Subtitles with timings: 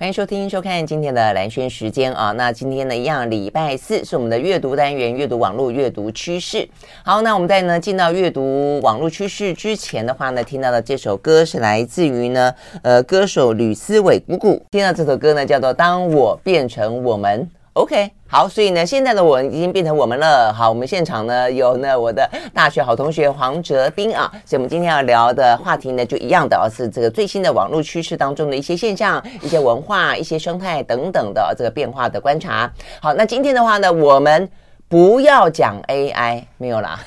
[0.00, 2.32] 欢迎收听、收看今天的蓝轩时间啊。
[2.32, 6.66] 那今天呢，一样，礼拜四是我们的阅读单元，阅读网络阅读趋势。
[7.04, 14.64] 好，那我们在呢进到阅读网络趋势之前的话呢，听到的这首歌是来自于呢，呃，歌手吕思伟姑姑。
[14.70, 17.42] 听到这首歌呢，叫做《当我变成我们》。
[17.74, 20.52] OK，好，所以呢，现在的我已经变成我们了。
[20.52, 32.72] 好，我们现场呢有呢我的大学好同学黄哲斌啊，所以我们今天要聊的话题呢就一样的啊，是这个最新的网络趋势当中的一些现象、一些文化、一些生态等等的这个变化的观察。
[33.00, 34.48] 好，那今天的话呢，我们
[34.86, 37.00] 不要讲 AI，没有啦。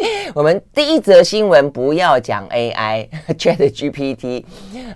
[0.34, 4.44] 我们第一则新闻不要讲 AI Chat GPT，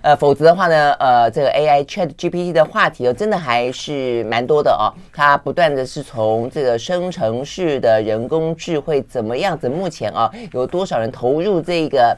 [0.01, 4.89] 呃，否则的话呢，呃，这个 AI Chat GPT 的话题哦，真的还是蛮多的哦。
[5.13, 12.17] 它不断的是从这个生成式的人工智慧怎么样子，目前啊，有多少人投入这个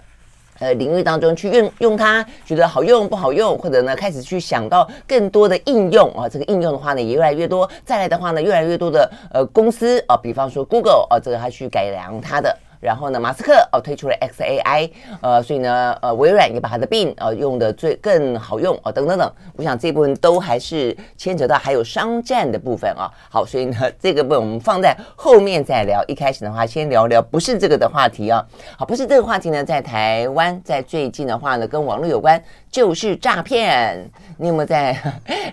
[0.60, 7.70] 呃领域当中去用用它，觉得好用不好用，或者呢开始去想到更多的应用啊，这个应用的话呢也越来越多。
[7.84, 12.56] 再来的话呢，越来越多的呃公司啊，比方说 Google 啊，这个它去改良它的。
[12.80, 14.90] 然后呢，马斯克哦推出了 XAI，
[15.22, 19.32] 呃，所以呢，呃，微软也把它的 B，呃用的最更好用哦，等等等。
[19.56, 23.10] 我想这部分都还是牵扯到还有商战的部分啊。
[23.30, 26.04] 好，所以呢，这个部分我们放在后面再聊。
[26.08, 28.46] 一开始的话，先聊聊不是这个的话题啊。
[28.78, 34.10] 好，不是这个话题呢，在台湾，在最近的话呢，跟网络有关，就是诈骗。
[34.38, 34.96] 你有没有在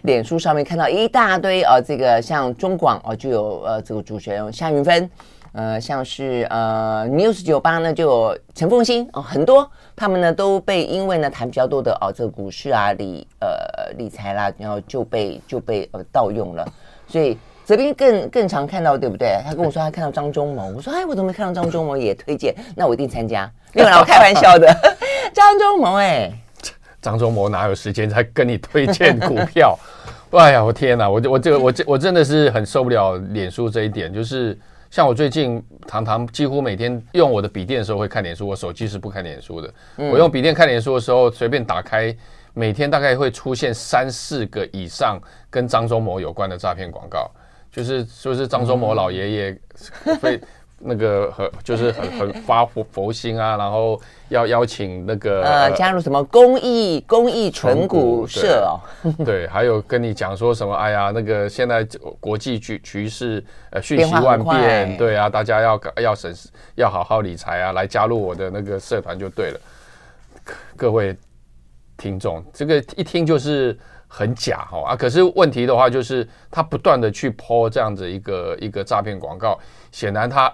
[0.02, 1.80] 脸书上面看到一大堆啊？
[1.80, 5.10] 这个像中广哦，就有呃这个主持人夏云芬。
[5.54, 16.66] 呃，像是呃，News 酒吧呢，就有陈凤欣哦，很多他们呢都被因为呢谈比较多的哦，这个股市啊理呃理财啦，然后就被就被呃盗用了。
[17.06, 19.40] 所以这边更更常看到，对不对？
[19.46, 22.52] 他跟我说他看到张忠谋，我说哎，我怎么没看到张忠谋也推荐？
[22.74, 23.48] 那我一定参加。
[23.72, 24.66] 没有啦，我开玩笑的。
[25.32, 26.32] 张忠谋哎，
[27.00, 29.78] 张忠谋哪有时间在跟你推荐股票？
[30.36, 34.58] 哎呀，我天哪，我我这个我这我真的是很受不了脸书这一点，就是。
[34.94, 39.74] 像我最近常常几乎每天用我的笔电的时候会看脸书，我手机是不看脸书的。
[39.96, 42.16] 我用笔电看脸书的时候，随便打开，
[42.52, 47.28] 每天大概会出现三四个以上跟张忠谋有关的诈骗广告，
[47.72, 49.60] 就是说是张忠谋老爷爷
[50.20, 50.40] 非。
[50.78, 53.98] 那个很就是很 很发佛佛心啊，然后
[54.28, 58.76] 要邀请那个呃加入什么公益公益存股社哦，
[59.18, 61.86] 对，对，还有跟你讲说什么，哎呀，那个现在
[62.20, 69.60] 国际局局势呃瞬息万变，对啊，大家要要审视，要好好理财啊，来加入我的那个社团就对了。
[70.76, 71.16] 各位
[71.96, 79.58] 听众，这个一听就是很假哈啊，可是问题的话就是他不断的去 po 这样子一个一个诈骗广告，
[79.90, 80.52] 显然他。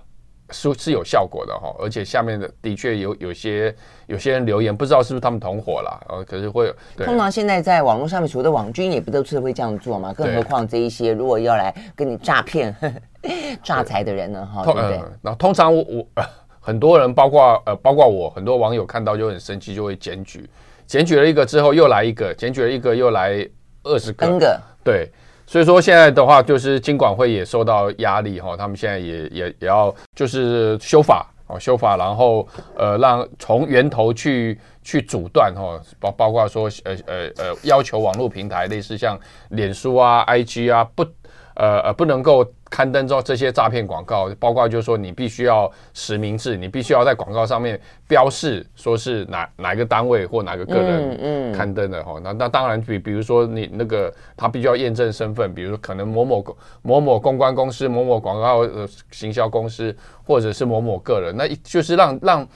[0.51, 3.75] 是是有效果的哈，而且下面的的确有有些
[4.07, 7.05] 有些人留言，不知道是不是他们同伙啦，呃，可是会有。
[7.05, 10.13] 通常现在在网络上面，所有的网军也不都是会这样做嘛？
[10.13, 12.75] 更何况这一些如果要来跟你诈骗、
[13.63, 14.47] 诈财的人呢？
[14.47, 15.01] 哈，对不对？
[15.23, 16.25] 那、呃、通常我我、呃、
[16.61, 20.49] 很多人，包括呃包括我，很多网友看到就很生气，就会检举，
[20.87, 23.49] 检举了一个之后又来一个，检举了一个又来
[23.85, 25.11] 二十个，个，对。
[25.51, 32.47] 所以说现在的话，就是金管会也受到压力哈，他们现在也也也要就是修法哦，修法，然后
[32.77, 39.19] 呃，让从源头去去阻断哈，包包括说呃呃呃，要求网络平台类似像
[39.49, 41.05] 脸书啊、IG 啊不。
[41.61, 47.79] 呃呃，不能够刊登这这些诈骗广告，包括就是说你必须要实名制，你必须要在广告上面
[48.09, 52.19] 标示说是哪哪个单位或哪个个人刊登的哈。
[52.25, 59.95] 那、嗯嗯、那当然比比如说你那个他必须要验证身份，比如说可能某某某某公关公司、某某广告呃行销公司，
[60.25, 62.49] 或者是某某个人，那就是让让。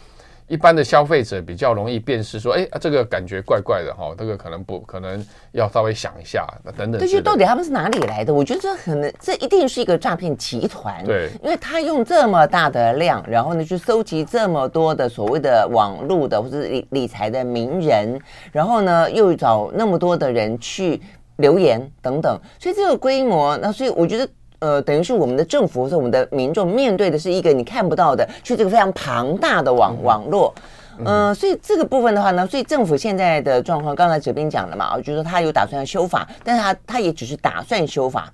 [0.47, 7.01] 一般的消费者比较容易辨识，说，哎，这个感觉怪怪的哈，这个可能不可能要稍微想一下，那等等。
[7.01, 8.33] 这些到底他们是哪里来的？
[8.33, 18.21] 我觉得这可能这一定是一个诈骗集团，对，因为他用这么大的量，然后呢去搜集这么多的所谓的网络的或者理理财的名人，
[18.53, 21.01] 然后呢又找那么多的人去
[21.37, 24.29] 留言等等，所以这个规模，那所以我觉得。
[24.65, 30.55] 呃，等于是我们的政府或者我们的民众面对的是一个你看不到的，是这个非常庞大的网网络。
[31.01, 38.33] 嗯、呃，所以这个部分的话呢，所以政府现在的状况，刚才哲斌讲了嘛，我觉得他有打算要修法，但是他他也只是打算修法。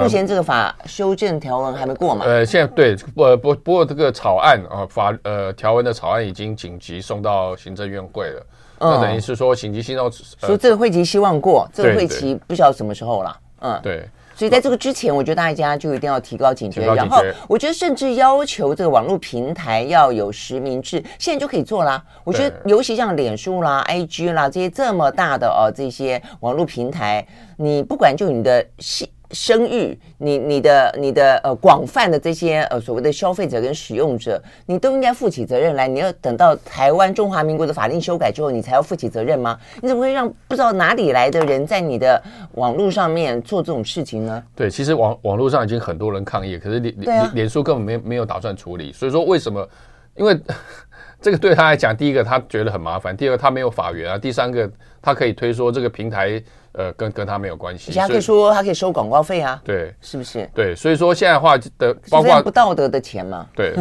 [0.00, 2.24] 目前这个法修正条文还没过嘛？
[2.24, 8.46] 呃，现在对，不不不过这个草案啊法呃条文的草案已经紧急送到行政院会了，
[8.78, 10.08] 那等于是说紧急行动，
[10.38, 13.36] 说这个会期希望过，这个会期不晓得什么时候了。
[13.62, 14.08] 嗯，对。
[14.42, 16.84] 所以在这个之前，我觉得大家就一定要提高警觉。
[16.96, 22.02] 然后，我觉得甚至要求这个网络平台要有实名制，现在就可以做啦。
[22.24, 27.24] 我觉得，尤其像脸书啦、IG 啦这些这么大的哦这些网络平台，
[27.56, 29.08] 你不管就你的信。
[29.32, 35.88] 声誉，你你的你的呃广泛的这些呃所谓的消费者跟使用者，你都应该负起责任来。
[35.88, 39.58] 你要等到台湾中华民国的法令修改之后，你才要负起责任吗？
[39.80, 42.22] 你怎么会让不知道哪里来的人在你的
[42.56, 44.42] 网络上面做这种事情呢？
[44.54, 48.92] 对，其实网网络上已经很多人抗议，可是脸脸脸书根本没没有打算处理。
[48.92, 49.66] 所以说为什么？
[50.14, 50.38] 因为
[51.22, 54.70] 这个对他来讲，第一个他觉得很麻烦，第二个他没有法源啊，第三个
[55.00, 56.42] 他可以推说这个平台。
[56.72, 57.92] 呃，跟跟他没有关系。
[57.92, 59.60] 他可以说，他可以收广告费啊。
[59.64, 60.48] 对，是不是？
[60.54, 63.46] 对，所以说现在的话的，包括不道德的钱嘛。
[63.54, 63.74] 对，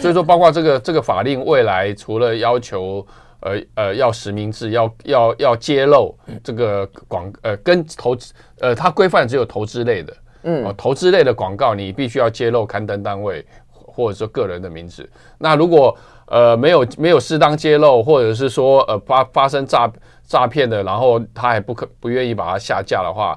[0.00, 3.06] 所以说包括这个这个法令未来除了要求
[3.40, 6.14] 呃呃要实名制，要要要揭露
[6.44, 13.42] 这个广呃跟投资呃它规范只有投资类的，嗯、呃，投资类的广告你必须要揭露刊登单位
[13.72, 15.08] 或者说个人的名字。
[15.38, 15.96] 那如果
[16.26, 19.90] 呃没有没有适当揭露，或者是说呃发发生诈
[20.30, 23.36] 诈骗的，然后他还不可不愿意把它下架的话，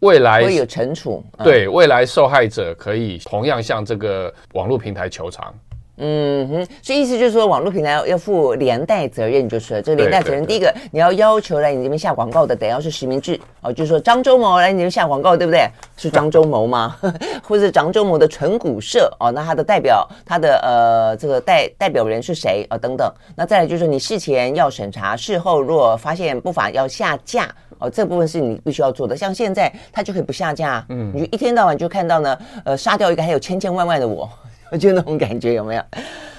[0.00, 1.24] 未来会有惩处。
[1.42, 5.52] 对，未来受害者可以同样向这个网络平台求偿。
[5.98, 10.46] 嗯哼，所以意思就是说，网络平台要要负连带责任，就是这个连带责任。
[10.46, 15.68] 第一个，你要要求来你这边下广告的，得要是实名制哦，就是说张忠谋来你这边下广告，对不对？
[15.96, 16.96] 是张忠谋吗？
[17.42, 19.32] 或者是张忠谋的纯股社哦？
[19.32, 22.78] 那他的代表，他的呃这个代代表人是谁啊、哦？
[22.78, 23.12] 等等。
[23.34, 27.48] 那再来就是说，你事前要审查，事后如果发现不法要下架
[27.78, 29.16] 哦，这部分是你必须要做的。
[29.16, 34.28] 像现在他就可以不下架，嗯，你就一天到晚就看到呢，呃，杀掉一个还有千千万万的我。
[34.70, 35.82] 我觉得那种感觉有没有？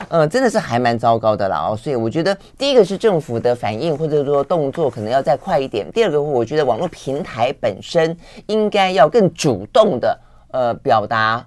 [0.08, 1.76] 呃，真的是还蛮糟糕的啦哦。
[1.76, 5.92] 所以我觉得第一个是政府的反应或者说动作可能要再快一点。
[5.92, 8.16] 第二个，我觉得网络平台本身
[8.48, 10.20] 应该要更主动的
[10.52, 11.46] 呃表达，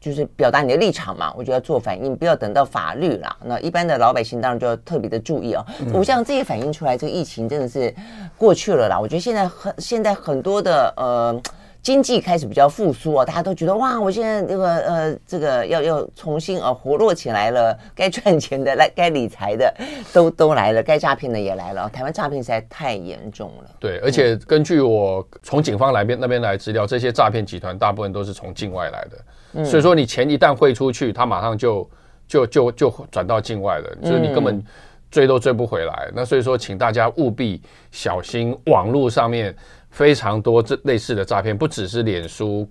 [0.00, 1.32] 就是表达你的立场嘛。
[1.36, 3.36] 我觉得要做反应，不要等到法律啦。
[3.44, 5.64] 那一般的老百姓当然就要特别的注意哦。
[5.92, 7.94] 我想这些反映出来，这个疫情真的是
[8.36, 8.98] 过去了啦。
[8.98, 11.40] 我觉得现在很现在很多的呃。
[11.84, 19.72] 经济开始比较复苏哦，大家都觉得哇，我现在这个呃，这个要要重新啊活络起来了，该赚钱的来，该理财的
[20.10, 21.86] 都 都来了，该诈骗的也来了。
[21.90, 23.70] 台湾诈骗实在太严重了。
[23.78, 29.18] 对，而且根据我从警方来边那边来资料，这些诈骗集团大部分都是从境外来的，
[29.52, 31.86] 嗯、所以说你钱一旦汇出去，他马上就
[32.26, 34.64] 就就就转到境外了，就是你根本
[35.10, 36.06] 追都追不回来。
[36.08, 37.60] 嗯、那所以说，请大家务必
[37.90, 39.54] 小心网络上面。
[39.94, 42.68] 非常多这类似的诈骗，不只是脸书、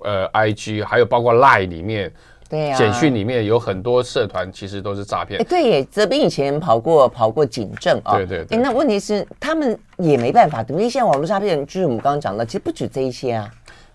[0.00, 2.12] 呃，IG，还有包括 Line 里面，
[2.50, 5.40] 对呀、啊，简讯里面有很多社团，其实都是诈骗。
[5.40, 8.58] 哎，对耶，泽斌以前跑过跑过警政啊，对对对。
[8.58, 13.48] 那问题是他们也没办法，因为现在网络诈骗，就是我们刚刚讲的，其实不止这一些啊，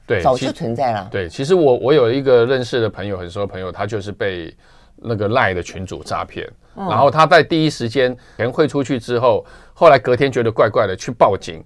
[0.08, 1.06] 对，早就存在了。
[1.12, 4.56] 对，其实我我有一个认识的朋友，很熟的朋友，他就是被
[4.96, 11.62] 那个 Line 的群主诈骗，嗯、然后他在第一时间钱汇出去之后，后来隔天觉得怪怪的，去报警。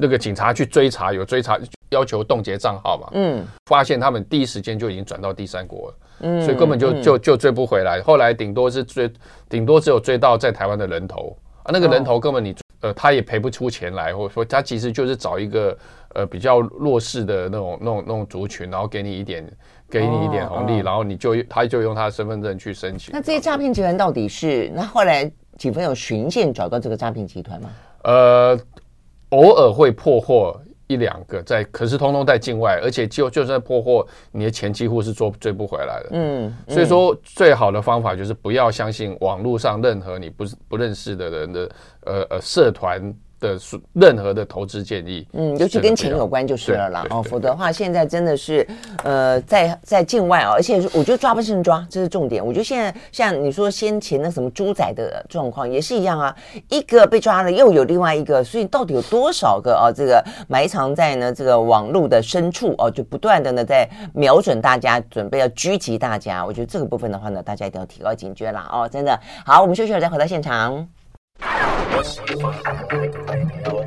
[0.00, 1.58] 那个警察去追查，有追查
[1.90, 3.08] 要求冻结账号嘛？
[3.12, 8.00] 嗯，发现他们第一时间就已经转到第三国了，嗯，所以根本就就就追不回来。
[8.00, 9.12] 后来顶多是追，
[9.48, 15.76] 顶多只有追到在台湾的人头啊，那个人头根本你呃他也赔不出钱来，或者说他其实就是找一个
[16.14, 19.44] 呃比较弱势的那种那种那种族群，然后给你一点
[19.90, 23.12] 给你一点红利，然后你就他就用他的身份证去申请。
[23.12, 24.70] 那这些诈骗集团到底是？
[24.74, 27.70] 那后来警方有循线找到这个诈骗集团吗？
[28.04, 28.58] 呃。
[29.30, 36.08] 偶尔会破获一两个在，可是通通在境外，而且就就算破获，你的钱几乎是追追不回来的。
[36.12, 41.70] 嗯，所以说最好的方法就是不要相信网络上任何你不是不认识的人的
[42.04, 43.14] 呃呃社团。
[43.40, 43.58] 的
[43.94, 48.66] 任何的投资建议，嗯，尤其跟钱有关就是了啦，哦，否则的话，现在真的是，
[49.02, 52.44] 呃，在在境外啊，而且我觉得抓不胜抓，这是重点。
[52.44, 56.36] 我觉得现在像你说先前那什么猪仔的状况也是一样啊，
[56.68, 59.90] 一个被抓了，又有另外一个，所以到底有多少个啊？
[59.90, 66.44] 这个埋藏在呢这个网络的深处哦，就不断的呢在瞄准大家，准备要狙击大家。
[66.44, 69.18] 我觉得这个部分的话呢，大家一定要提高警觉啦哦，真的。
[69.46, 70.86] 好，我们休息了再回到现场。
[71.96, 72.54] 我喜欢，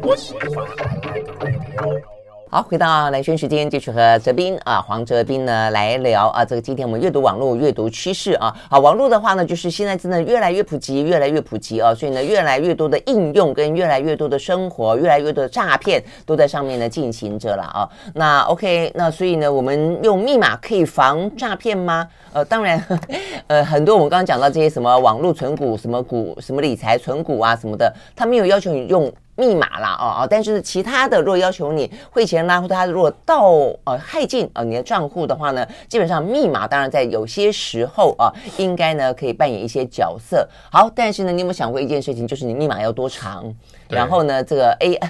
[0.02, 2.23] 我喜欢。
[2.54, 6.46] 好，回到蓝轩时间，继续和泽斌啊，黄泽斌呢来聊啊。
[6.46, 17.90] 这个今天我们阅读网络阅读趋势啊，好，网络的话呢，就是现在真的越来越普及，越来越普及啊，所以呢，越来越多的应用跟越来越多的生活，越来越多的诈骗都在上面呢进行着了啊。
[18.14, 22.08] 那 OK，那所以呢，我们用密码可以防诈骗吗？
[22.34, 22.80] 呃，当然，
[23.48, 29.12] 呃，很多我们刚刚讲到这些什么网络存股、什么股、什么理财存股啊什么的，他没有要求你用。
[29.36, 33.50] 密码啦，哦哦，但是其他的如果要求你汇钱啦，或者他如果盗
[33.84, 40.48] 呃害进呃你的账户的话呢，基本上密码当然在有些时候啊，应该呢可以扮演一些角色。
[40.72, 43.44] 好，但是呢，你有没有想过一件事情，就是你密码要多长？
[43.90, 45.10] 然后呢，这个 AI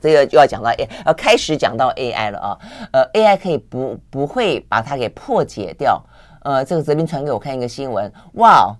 [0.00, 2.58] 这个就要讲到 AI，要开始讲到 AI 了啊。
[2.92, 6.02] 呃，AI 可以不不会把它给破解掉。
[6.42, 8.74] 呃，这个泽斌传给我看一个新闻，哇。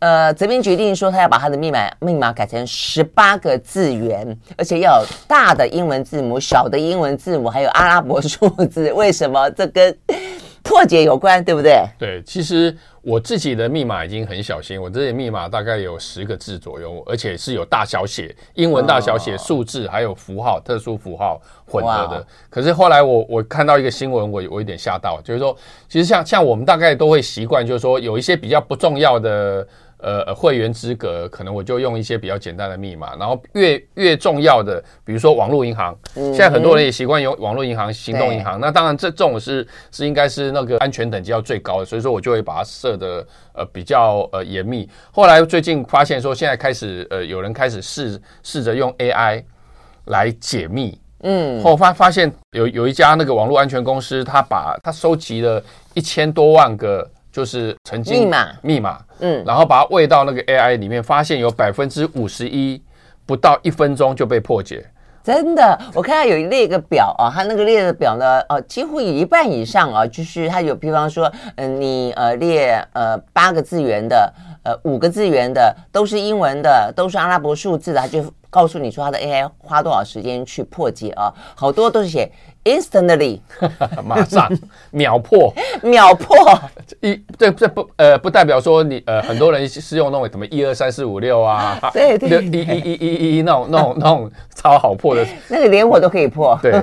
[0.00, 8.90] 呃，泽斌决定说，他要把他的密码密码改成十八个字元，而且要有大的英文字母、小的英文字母，还有阿拉伯数字。
[8.96, 9.50] 为什么？
[9.50, 9.94] 这跟
[10.62, 11.84] 破解有关，对不对？
[11.98, 22.26] 对，其实我自己的密码已经很小心，我这里密码大概有十个字左右，而且是有大小写、英文大小写、数字，还有符号、特殊符号混合的。
[22.48, 25.54] 可是后来我我看到一个新闻，我我有点吓到，就是说，
[25.90, 29.68] 其实像像我们大概都会习惯，就是说有一些比较不重要的。
[30.02, 38.58] 呃，会员资格可能我就用一些比较简单的密码，然后越越重要的，比如说网络银行，现在很多人也习惯用网络银行、行动银行。
[38.58, 44.88] 那当然，这这种是是应该是那个安全等级要最高的，所以说我就会把它设的呃比较呃严密。
[45.12, 49.44] 后来最近发现说，现在开始呃有人开始试试着用 AI
[50.06, 55.62] 来解密，嗯，后发发现有有一家那个网络安全公司，他把他收集了
[55.94, 57.06] 一千多万个。
[57.32, 62.80] 就是曾经密码，密码，嗯，然后把它喂到那个 AI 里面，发现有百分之五十一
[63.24, 64.84] 不到一分钟就被破解。
[65.22, 74.32] 真的，我看到有一列个表啊，它那个列的表呢，呃，几乎有一半以上啊，就是它有，比方说，嗯、呃，你呃列呃八个字元的，
[74.64, 82.28] 呃五个字元的，都是英文的，都是阿拉伯数字的，它就告诉你说它的 AI 花多少时间去破解啊，好多都是写。
[82.64, 83.40] Instantly，
[84.04, 84.50] 马上
[84.90, 85.52] 秒破，
[85.82, 86.36] 秒破。
[87.00, 96.58] 一，这这不呃不代表说你呃很多人是用那种什么一二三四五六啊，对对，一一一一一那种那种那种超好破的，那个连我都可以破。
[96.60, 96.82] 对，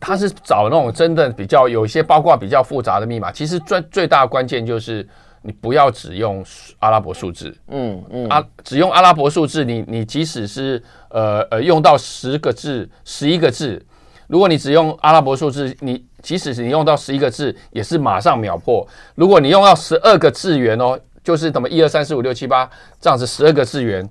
[0.00, 5.06] 他是找那种真的比较有一些包括比较复杂的密码，其实最最大的关键就是
[5.42, 6.42] 你不要只用
[6.78, 13.84] 阿拉伯数字，嗯嗯，啊只用阿拉伯数字，你你即使是呃呃用到十个字十一个字。
[14.28, 18.86] 如果你只用阿拉伯数字，你即使是你用到十一个字，也是马上秒破。
[19.14, 22.68] 如果你用到十二个字元哦，就是什么一二三四五六七八
[23.00, 24.08] 这样子十二个字元，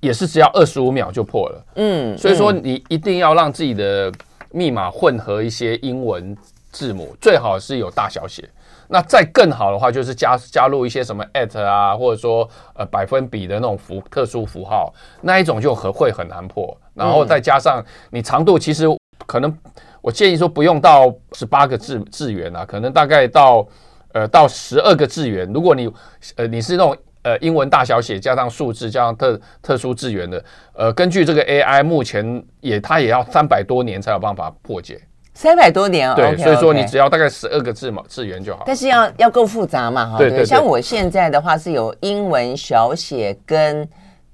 [0.00, 1.64] 也是只要二十五秒就破了。
[1.76, 4.10] 嗯，所以说你一定要让自己的
[4.50, 6.34] 密码混合一些英文
[6.72, 8.48] 字母，最好是有大小写。
[8.88, 16.74] 那再更好的话，就是加加入一些什么 at 啊，或者说呃百分比的那种符特殊符号，那一种就很会很难破。
[16.94, 18.86] 然后再加上你长度，其实。
[19.30, 19.56] 可能
[20.00, 23.64] 我建议说不用到十八个字字元啊，可能大概到
[24.12, 25.48] 呃到十二个字元。
[25.54, 25.88] 如果你
[26.34, 30.44] 呃你是那种呃英文大小写加上数字加上特特殊字元的，
[30.74, 35.00] 呃根据这个 AI 目前也它也要三百多年才有办法破解。
[35.32, 36.16] 三百多年啊？
[36.16, 38.64] 对，okay, 所以说你只要大概十二个字嘛字元就好。
[38.66, 40.18] 但是要要够复杂嘛哈？
[40.18, 40.44] 对对，对。
[40.44, 43.88] 像我现在的话是有英文小写跟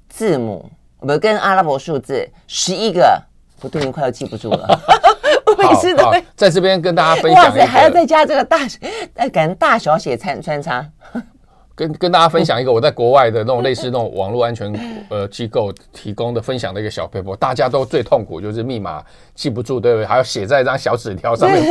[0.08, 3.22] 字母，不跟阿拉伯数字十一个。
[3.62, 4.80] 我都已经快要记不住了，
[5.46, 7.44] 我每次都会在这边跟大家分享。
[7.44, 8.58] 哇塞，还要再加这个大，
[9.16, 10.84] 哎，感觉大小写穿穿插。
[11.76, 14.72] 跟跟大家分享一个我在国外的那种类似那种网络安全
[15.10, 19.04] 呃机构提供的分享的一个小 paper，大家都最痛苦就是密码
[19.34, 20.06] 记不住，对不对？
[20.06, 21.62] 还要写在一张小纸条上面，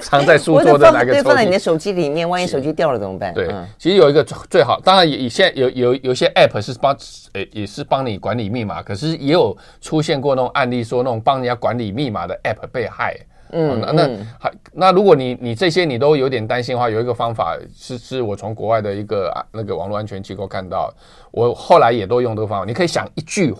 [0.00, 3.34] 藏在书桌的哪个抽屉，放在你的手机里面，万一手机掉了怎么办？
[3.34, 6.96] 对，其实有一个最好，当然也现在有有有些 app 是帮
[7.32, 13.16] 呃也是帮你管理密码，可是也有出现过那种案例，说那种帮人家管理密码的 app 被害。
[13.52, 20.92] 嗯，那那还那如果你你这些你都有点担心的话，有一个方法是是我从国外的一个啊那个网络安全机构看到，
[21.30, 22.64] 我后来也都用这个方法。
[22.66, 23.54] 你可以想一句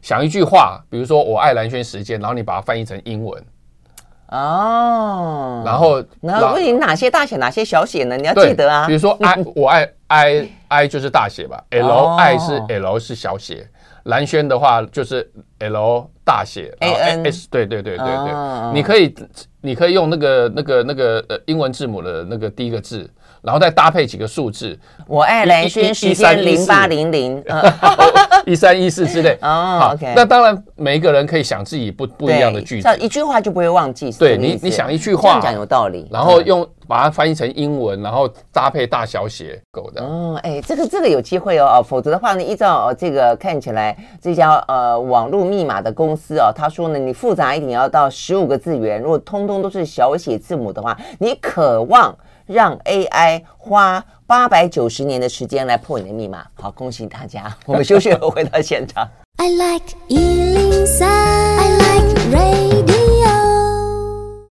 [0.00, 3.42] 想一句话，比如说我爱蓝轩时间，然后你把它翻译成英文。
[4.30, 8.16] 哦，然后那问你哪些大写哪些小写呢？
[8.16, 8.86] 你要记得啊。
[8.86, 13.68] 比如说 I 我 爱 I I 就是大写吧，L I 是 L 是小写。
[14.08, 19.14] 蓝轩的话就是 L 大写，A N S 对对对对对，你可以
[19.60, 23.08] 你可以用那个那个那个呃英文字母的那个第一个字。
[23.40, 27.40] 然后再搭配几个数字，我爱蓝轩时间零八零零，
[28.48, 29.36] 一三一四之类。
[29.42, 30.12] 哦，OK。
[30.16, 34.10] 那当然，每一个人可以想自己不不一样的句子，一句话就不会忘记。
[34.12, 36.08] 对你，你想一句话，讲有道理。
[36.10, 40.02] 然后用把它翻译成英文，然后搭配大小写够的。
[40.02, 52.16] 哦，哎，这个这个有机会哦，否则的话呢，依照这个看起来这家呃网络密码的公司哦，他说呢，你复杂一点要到十五个字元，如果通通都是小写字母的话，你渴望。
[52.48, 57.50] 让 AI 花八百九十年的时间来破你的密码，好，恭喜大家！
[57.64, 59.08] 我们休息后回到现场。
[59.36, 62.97] I like 103, I like radio.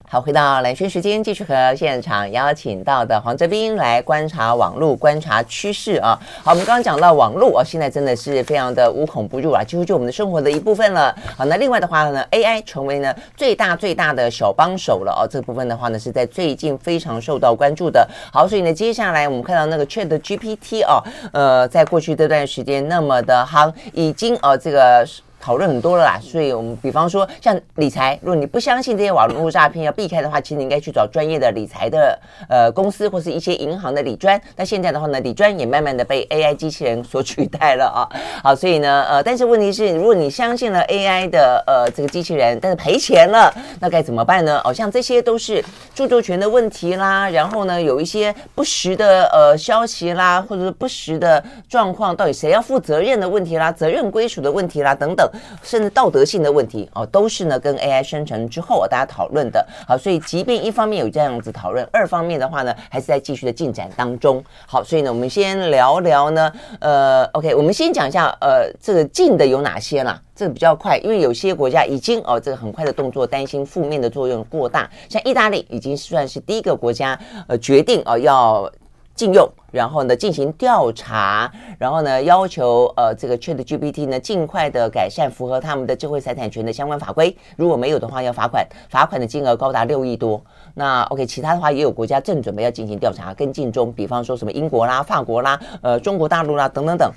[0.08, 6.18] 好，回到蓝轩时间，继续和现场邀请到的黄哲斌来观察网络、观察趋势啊。
[6.44, 11.14] 好，我们刚刚讲到网络啊，现在真的是非常的无孔不入啊，几乎就我们的生活的一部分了。
[11.36, 15.28] 好，那另外的话呢，AI 成为呢最大最大的小帮手了哦。
[15.28, 18.08] 这部分的话呢，是在最近非常受到关注的。
[18.32, 25.04] 好，所以呢，接下来我们看到那个 ChatGPT 哦，呃，在过去这段时间那么的夯，已经呃这个。
[25.46, 34.42] 讨论很多了啦，所以我们比方说像理财，如果你不相信这些网络诈骗要避开的话，其实你应该去找专业的理财的呃公司或是一些银行的理专。
[34.56, 38.10] 那现在的话呢，理专也慢慢的被 AI 机器人所取代了啊。
[38.42, 44.60] 好，所以呢，呃，但是问题是，如果你相信了 AI 的呃这个机器人，但是赔钱了，那该怎么办呢？
[44.66, 55.30] 哦，像这些都是著作权的问题啦，然后呢，有一些不实的呃消息啦，或者是不实的状况，到底谁要负责任的问题啦，责任归属的问题啦等等。
[55.64, 59.66] 甚至道德性的问题哦，都是呢跟 AI 生成之后大家讨论的。
[59.88, 64.44] 好，所以即便一方面有这样子讨论，二方面的话呢，还是在继续的进展当中。
[64.66, 70.22] 好，所以呢，我们先聊聊呢，呃，OK，我们先讲一下，呃，这个禁的有哪些啦？
[70.36, 78.70] 这个比较快，因为有些国家已经哦，这个很快的动作，担心负面的作用过大，像意大利已经算是第一个国家，呃，决定哦要。
[79.16, 90.44] 禁用，然后呢进行调查，然后呢要求呃这个 ChatGPT 呢尽快的改善符合他们的智慧财产权的相关法规，如果没有的话要罚款，罚款的金额高达六亿多。
[90.74, 97.10] 那 OK，其他的话也有国家正准备要进行调查跟进中，比方说什么英国啦、法国啦、呃中国大陆啦等等等。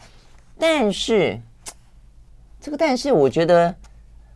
[0.57, 1.37] 但是
[2.61, 3.75] 这个但是我觉得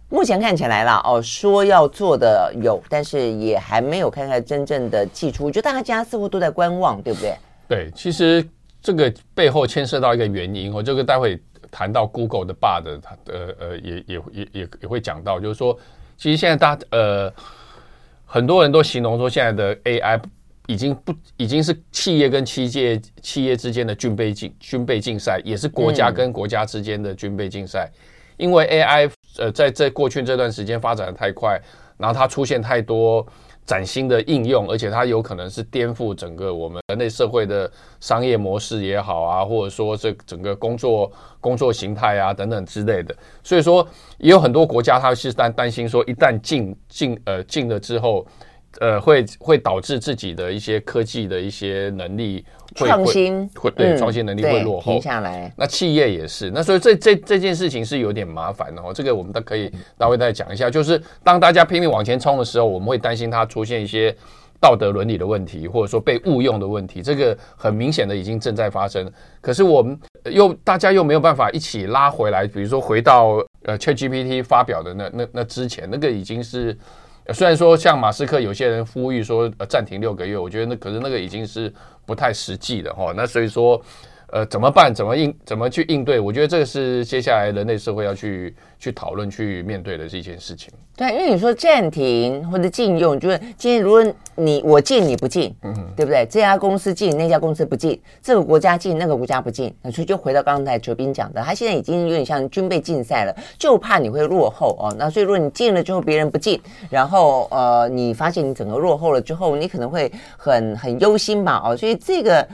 [0.08, 7.36] 目前看起来啦哦说要做的有，但是也还没有看看真正的祭出，我觉得大家似乎都在观望，对不对？
[7.72, 8.46] 对，其实
[8.82, 15.74] 这个背后牵涉到一个原因，我这个待会谈到 Google 的 Bard，它呃呃也也也也也会讲到，就是说，
[16.18, 17.32] 其实现在大呃
[18.26, 20.22] 很多人都形容说，现在的 AI
[20.66, 31.58] 已经不已经是企业跟企业企业之间的军备竞军备竞赛，也是国家跟国家之间的军备竞赛，嗯、因为 AI 呃在在过去这段时间发展的太快，
[31.96, 33.26] 然后它出现太多。
[33.64, 37.70] 崭新的应用，而且它有可能是颠覆整个我们人类社会的
[38.00, 43.14] 商业模式也好啊，或者说这整个工作工作形态啊等等之类的。
[43.42, 43.86] 所以说，
[44.18, 48.26] 也有很多国家它是担担心说，一旦进进呃进了之后。
[48.80, 55.52] 呃，会会导致自己的一些科技的一些能力创新会对创新能力会落后，停下来。
[55.56, 58.90] 那企业也是，那所以这这这件事情是有点麻烦的哦。
[58.94, 60.70] 这个我们都可以稍微再讲一下。
[60.70, 64.16] 就是当大家拼命往前冲的时候，我们会担心它出现一些
[64.58, 67.02] 道德伦理的问题，或者说被误用的问题。
[67.02, 69.06] 这个很明显的已经正在发生。
[69.42, 76.74] 可是我们又大家又没有办法一起拉回来，比如说回到呃 ChatGPT 发表的那那那之前，那个已经是。
[77.32, 81.72] 虽然说像马斯克有些人呼吁说暂停六个月，我觉得那可是那个已经是
[82.04, 83.12] 不太实际的哈。
[83.16, 83.82] 那所以说。
[84.32, 84.94] 呃，怎么办？
[84.94, 85.34] 怎么应？
[85.44, 86.18] 怎么去应对？
[86.18, 90.72] 我觉得这个是接下来人类社会要去去讨论、去面对的这件事情。
[90.96, 94.02] 对，因为你说暂停或者禁用，就是今天如果
[94.34, 96.26] 你我禁你不禁，嗯，对不对？
[96.30, 104.96] 这家公司禁，那家公司不禁，这个国家禁，那个国家不禁，那所以就回到刚才哲斌讲的，他现在已经有点像军备竞赛了，就怕你会落后哦。
[104.98, 111.60] 那所以如果你禁了之后，别人不禁，然后呃，你发现你整个落后了之后，你可能会很很忧心吧？
[111.62, 112.48] 哦，所以这个。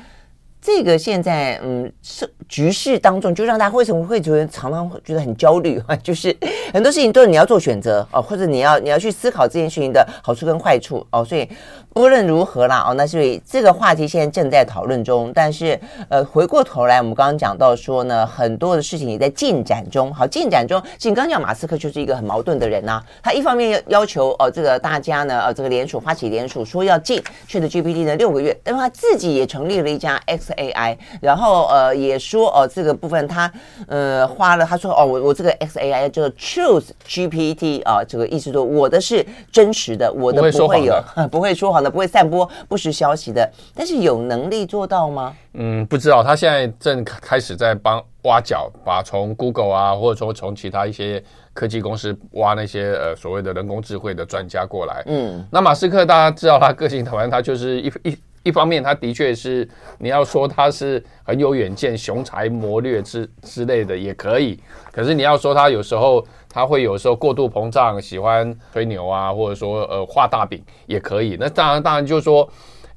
[0.60, 5.96] 这个现在，嗯，是局势当中，就让大家为什么会觉得常常会觉得很焦虑啊？
[6.02, 6.36] 就是
[6.72, 11.48] 很多事情都是你要做选择哦，或者你要你要去思考这件事情的好处跟坏处哦，所以。
[11.98, 15.32] 无论如何啦，哦，那所以这个话题现在正在讨论中。
[15.34, 15.76] 但是，
[16.08, 20.14] 呃，回过头来，我们刚刚讲到说呢，很多的事情也在进展中。
[20.14, 23.04] 好，进展中，其实刚刚讲马斯克就是一个很矛盾的人呐、啊。
[23.20, 33.50] 他一方面要要求哦，这个大家呢，呃，这个联署发起联署说要进 ChatGPT 的六个月，但是他自己也成立了一家 XAI，然后呃也说哦，这个部分他
[33.88, 40.94] 呃花了，他说哦，我我这个 XAI 叫 Choose GPT 啊，这个意思说我的是真实的，我的不会有
[41.28, 41.98] 不会， 说谎的。
[41.98, 45.34] 不会散播不实消息的，但是有能力做到吗？
[45.54, 46.22] 嗯，不知道。
[46.22, 51.20] 他现在正开始在帮挖角，把从 Google 啊，或者说从其他一些
[51.52, 55.02] 科技公司挖那些呃所谓的人工智慧的专家过来。
[55.06, 64.58] 嗯，那马斯克大家知道他个性，反正他就是一一一方面，他的确是你要说他是很有远见、雄才谋略之之类的也可以，
[64.90, 66.26] 可是你要说他有时候。
[66.50, 71.36] 他会有时候过度膨胀，喜欢吹牛啊，或者说呃画大饼也可以。
[71.38, 72.48] 那当然，当然就是说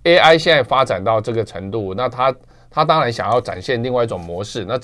[0.05, 2.33] ，AI 现在发展到这个程度，那他
[2.71, 4.63] 他当然想要展现另外一种模式。
[4.63, 4.79] 那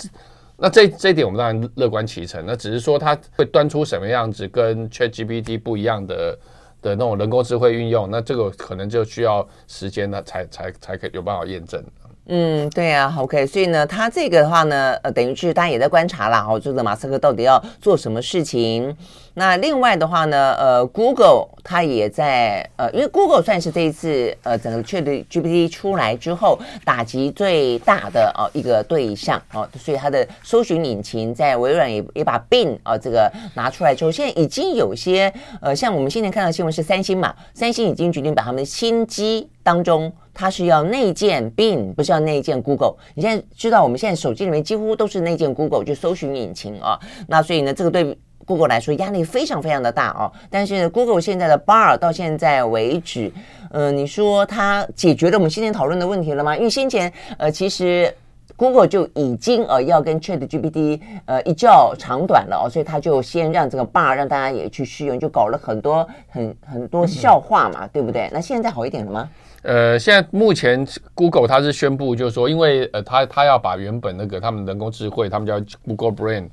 [0.58, 2.44] 那这这一点我们当然乐观其成。
[2.46, 6.38] 那只是说它会端出什么样子跟 ChatGPT 不一样的
[6.82, 11.84] 的那种人工智慧运用，那这个可能就需要时间呢，才才才可以有办法验证。
[12.30, 18.94] 嗯，对啊，OK，所以呢，他这个的话呢，呃，等于是大家也在观察啦，哦，这个马斯克到底要做什么事情？
[19.40, 40.12] 那另外的话呢，呃，Google 它也在，呃，因为 Google 算是这一次呃整个 ChatGPT 出来之后打击最大的哦一个对象哦，所以它的搜寻引擎在微软也也把 Bing 啊、这个拿出来之后，现在已经有些呃，像我们现在看到新闻是三星嘛，三星已经决定把他们的新机当中。
[40.40, 42.94] 它是要内建 Bing，不是要内建 Google。
[43.16, 47.00] 你现在知道，我们现在手机里面几乎都是内建 Google，就搜寻引擎啊。
[47.28, 48.16] 那所以呢，这个对
[48.48, 50.32] Google 来说压力非常非常的大哦。
[50.50, 53.32] 但是 Google 现在的 Bar 到现在为止，
[53.70, 56.58] 呃，你说它解决了我们先前讨论的问题了吗？
[56.58, 58.12] 因为先前呃，其实
[58.56, 68.30] Google 就已经呃要跟 ChatGPT 呃一较长短了哦，所以他就先让这个 Bar 让大家也去试用，就搞了很多很很多笑话嘛，对不对？
[68.34, 69.30] 那现在好一点了吗？
[69.64, 76.48] 呃，现在目前 Google 它是宣布，就是说，因为呃，它它要把原本那个他们人工智慧，他们叫 Google Brain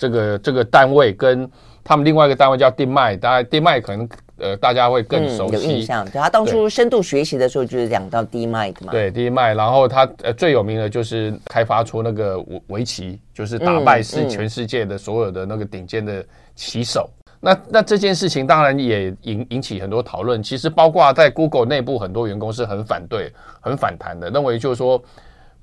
[0.00, 1.46] 这个这个单位，跟
[1.84, 4.08] 他们另外一个单位叫 DeepMind，大家 DeepMind 可能
[4.38, 6.04] 呃大家会更熟悉，嗯、有印象。
[6.06, 8.90] 对，他当初深度学习的时候就是讲到 DeepMind 嘛。
[8.90, 17.06] 对 DeepMind，然后他呃最有名的就是开发出那个围围棋，就是打败是全世界的所有的那个顶尖的棋手。
[17.06, 23.32] 嗯嗯那那这件事情当然也引引起很多讨论，其实包括在 Google 内部很多员工是很反对、
[23.62, 25.02] 很反弹的，认为就是说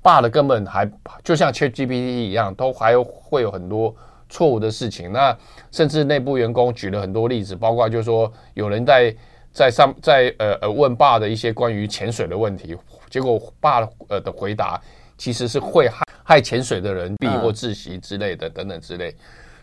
[0.02, 0.90] ，Bard 根本还
[1.22, 3.94] 就像 ChatGPT 一样，都还会有很多
[4.28, 5.12] 错误的事情。
[5.12, 5.36] 那
[5.70, 9.14] 甚至内部员工举了很多例子，包括就是说有人在
[9.52, 12.76] 在上在呃呃问 Bard 的一些关于潜水的问题，
[13.10, 14.80] 结果 Bard 呃的回答
[15.16, 19.14] 其实是会害害潜水的人避或窒息之类的等等之类，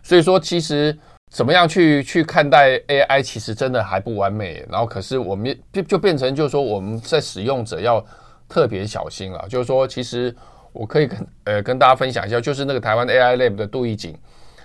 [0.03, 0.97] 所以说其实。
[1.31, 3.21] 怎么样去去看待 AI？
[3.21, 4.63] 其实真的还不完美。
[4.69, 8.01] 然后，可是我们就就变成就是说，我们在使用者要
[8.47, 9.45] 特别小心了。
[9.49, 10.33] 就是说，其实
[10.71, 14.15] 我可以跟呃跟大家分享一下，就是那个台湾 AI Lab 的杜奕瑾，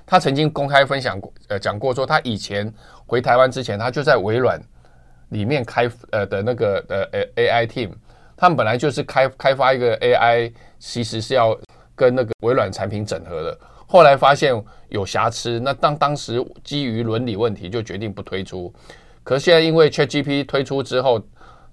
[0.06, 2.72] 他曾经公开分享过呃讲过说，他以前
[3.06, 4.60] 回台湾之前，他就在微软
[5.30, 7.90] 里面开呃的那个呃呃 AI team，
[8.36, 11.58] 他们本来就是开开发一个 AI，其实是要
[11.94, 13.58] 跟那个微软产品整合的。
[13.86, 14.54] 后来发现
[14.88, 18.72] 有瑕疵，那当当时基于伦理问题，就决定不推出。
[19.24, 21.20] 可是现在因为 ChatGPT 推出之后，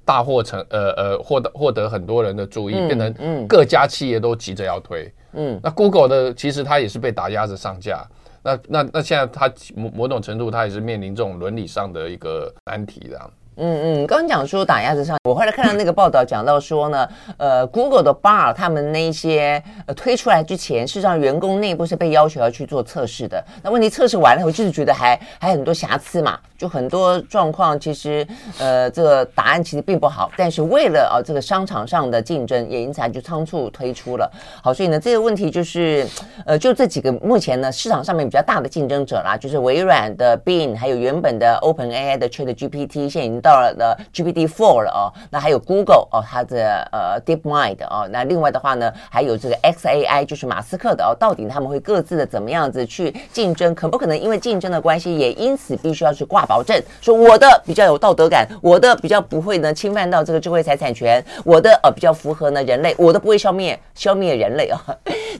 [0.03, 5.03] 大获成呃呃获得获得很多人的注意，嗯、变成各家企业都急着要推。
[5.03, 8.05] 嗯，嗯那 Google 的其实它也是被打压着上架。
[8.43, 13.31] 那那那现在它某某种程度，它也是面临这种伦理上的一个难题的。
[13.59, 23.43] 嗯嗯，刚讲说打压之上，我后来看到那个报道讲到说呢，呃，Google 的 Bar 他们那些呃推出来之前，事实上员工内部是被要求要去做测试的。
[23.63, 28.25] 那问题测试完了，我就是觉得还还很多瑕疵嘛，就很多状况，其实
[28.59, 30.29] 呃这个答案其实并不好。
[30.37, 34.31] 但是为了啊、呃、这个商场上的竞争，也因此就仓促推出了。
[34.61, 36.05] 好，所以呢这个问题就是
[36.45, 43.41] 呃就这几个目前呢市场上面比较大的竞争者啦，就是微软的 Bin，还有原本的 OpenAI 的 ChatGPT，现在已经。
[43.47, 53.73] 到了的 GPT Four 了哦，那还有 Google 哦，它的呃 DeepMind 哦，那另外的话呢，还有这个 XAI 就是马斯克的哦，到底他们会各自的怎么样子去竞争？
[53.73, 64.77] 可不可能因为竞争的关系，也因此必须要去挂保证，说我的比较有道德感，我的比较不会呢侵犯到这个智慧财产权，我的呃比较符合呢人类，我的不会消灭消灭人类、哦，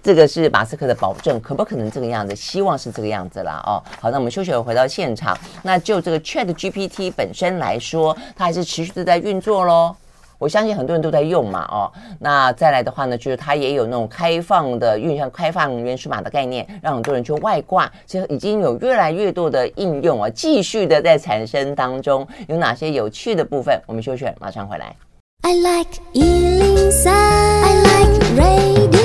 [0.01, 2.33] 这个是马斯克的保证，可不可能这个样子？
[2.33, 3.83] 希望是这个样子啦哦。
[3.99, 7.96] 好，那我们休息回到现场，那就这个 ChatGPT 本身来说。
[7.97, 9.95] 说它还是持续的在运作喽，
[10.37, 23.81] 我相信很多人都在用嘛，哦，那再来的话呢，就是它也有那种开放的运向开放原始码的概念，让很多人去外挂，其实已经有越来越多的应用啊，继续的在产生当中，有哪些有趣的部分？
[23.87, 24.95] 我们休息，马上回来。
[25.41, 28.96] I like 103, I like radio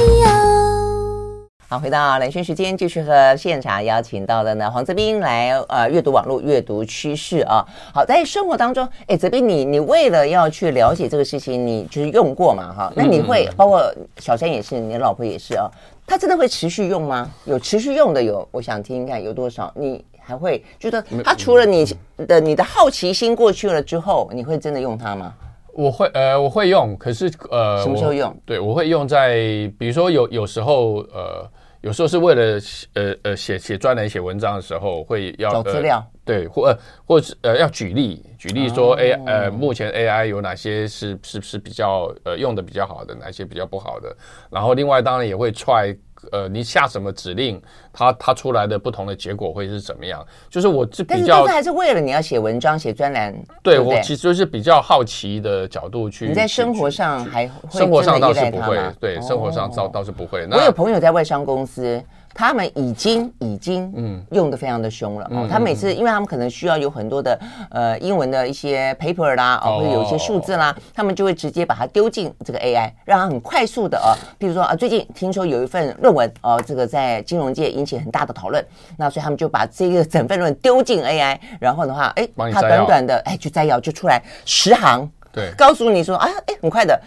[1.73, 7.65] 好，回到兰萱时间，继续和现场邀请到的呢黄泽斌来呃阅读网络阅读趋势啊。
[7.95, 12.93] 好，在生活当中，哎，泽斌，你你为了要去了解这个事情，你就是用过嘛哈？
[12.95, 15.67] 那你会包括小山也是，你的老婆也是啊，
[16.07, 17.31] 他真的会持续用吗？
[17.47, 19.73] 有持续用的有，我想听听看有多少？
[19.75, 21.87] 你还会觉得他除了你
[22.29, 25.33] 的你的好奇心过去了之后，你会真的用它吗？
[25.73, 28.37] 我会呃我会用，可是呃什么时候用？
[28.45, 29.37] 对，我会用在
[29.79, 31.49] 比如说有有时候呃。
[31.83, 32.61] 有时候是为了
[32.95, 44.17] 呃呃写写专栏写文章的时候会要找资料，呃、对，或呃或是呃要举例举例说 A、哦、呃目前 AI 有哪些是是是比较呃用的比较好的，哪些比较不好的，
[44.49, 45.95] 然后另外当然也会踹
[46.31, 47.61] 呃，你下什么指令，
[47.93, 50.25] 它它出来的不同的结果会是怎么样？
[50.49, 53.33] 就是我是比较，但是还是为了你要写文章、写专栏。
[53.63, 56.29] 对，对我其实就是比较好奇的角度去。
[56.29, 60.47] 你在生活上还会生活上倒是不会，对，生活上倒倒是不会。
[60.51, 62.03] 我有朋友在外商公司。
[62.35, 64.23] 他们已经已经嗯。
[64.31, 67.39] 用的非常的凶了哦，他每次因为他们可能需要有很多的
[67.71, 78.65] 呃英文的一些 paper 啦哦，或者有一些数字啦，他们就会直接把它丢进这个 AI，让它很快速的哦，比如说啊最近听说有一份论文哦，这个在金融界引起很大的讨论，
[78.97, 86.99] 那所以他们就把这个整份论文丢进 AI，然后的话哎，它短短的哎就摘要就出来十行，对，告诉你说啊哎很快的。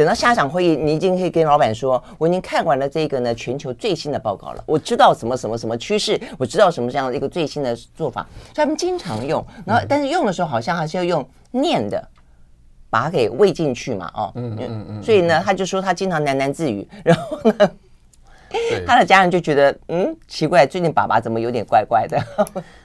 [0.00, 9.44] 等到下场会议，你已经可以跟老板说，我已经看完了这个呢全球最新的报告了，我知道什么什么什么趋势，我知道什么这样的一个最新的做法，所以他们经常用。
[9.66, 12.02] 然后，但是用的时候好像还是要用念的，
[12.88, 15.02] 把它给喂进去嘛，哦，嗯嗯嗯。
[15.02, 17.70] 所以呢，他就说他经常喃喃自语，然后呢，
[18.88, 22.18] 他的家人就觉得嗯奇怪，最近爸爸怎么有点怪怪的。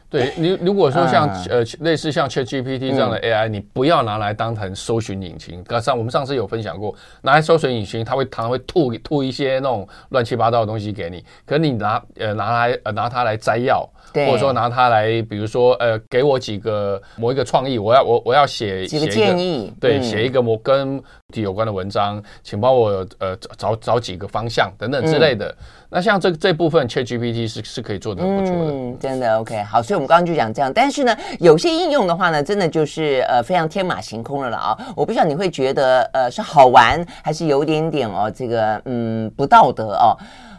[0.09, 5.63] 对你，如果说像呃类似像 ChatGPT 这样的 AI，你不要拿来当成搜寻引擎。
[5.81, 11.23] 上我们上次有分享过，拿来搜寻引擎，它会常常会吐吐一些那种乱七八糟的东西给你。
[11.45, 21.01] 可是你拿呃拿来呃拿它来摘要，或者说拿它来，比如说呃给我几个某一个创意，我要我我要写几个建议，对，写一个我跟
[21.33, 25.53] 题有关的文章，请帮我呃找找几个方向等等之类的。
[25.89, 40.17] 那像这这部分 ChatGPT 是是可以做的很不错的，嗯，真的 OK 好，所以我们刚刚就讲这样，但是呢，有些应用的话呢，真的就是呃非常天马行空了了啊，我不知道你会觉得呃是好玩还是有点点哦这个嗯不道德哦。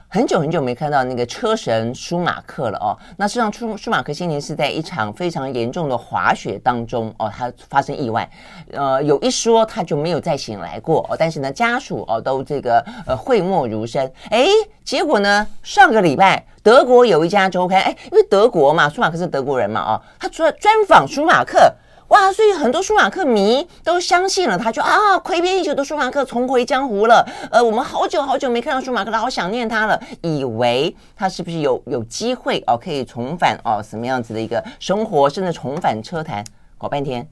[0.09, 2.97] 很久很久没看到那个车神舒马克了哦。
[3.17, 8.29] 那实际上，舒舒马克先前是在一场非常严重的滑雪当中哦，他发生意外，
[8.73, 11.17] 呃，有一说他就没有再醒来过哦。
[11.19, 14.11] 但是呢，家属哦都这个呃讳莫如深。
[14.31, 14.47] 哎，
[14.85, 21.73] 结果呢，上个礼拜德国有一家周刊，哎，因为德国嘛，舒马克是德国人嘛，哦，他专专访舒马克。
[22.09, 27.27] 哇，所以很多舒马克迷都相信了他，就啊，蜕变已久的舒马克重回江湖了。
[27.51, 30.01] 呃，我们好久好久没看到舒马克了，好想念他了。
[30.23, 36.45] 以为他是不是有有机会哦，可以重返哦什么样子的一个生活，甚至重返车坛？
[36.79, 37.27] 搞半天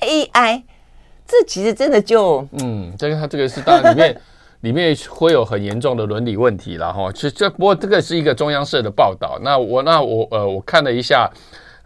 [0.00, 0.62] ，AI，
[1.26, 4.20] 这其实真的就嗯，这个他这个是当然里面
[4.60, 7.10] 里面会有很严重的伦理问题了哈。
[7.12, 9.40] 其实这不过这个是一个中央社的报道。
[9.42, 11.28] 那我那我呃我看了一下。